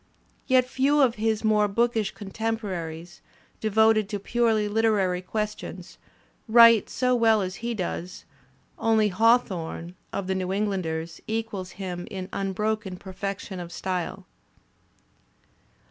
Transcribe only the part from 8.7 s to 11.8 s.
only Haw thorne, of the New Englanders, equals